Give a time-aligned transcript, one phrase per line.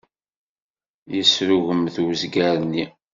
[1.15, 2.85] Yesrugmet uzger-nni.